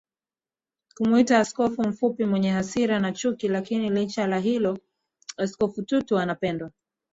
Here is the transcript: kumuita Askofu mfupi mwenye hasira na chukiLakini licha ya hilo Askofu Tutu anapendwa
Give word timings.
kumuita 0.97 1.39
Askofu 1.39 1.81
mfupi 1.83 2.25
mwenye 2.25 2.49
hasira 2.49 2.99
na 2.99 3.11
chukiLakini 3.11 3.89
licha 3.89 4.21
ya 4.27 4.39
hilo 4.39 4.79
Askofu 5.37 5.81
Tutu 5.81 6.17
anapendwa 6.19 6.71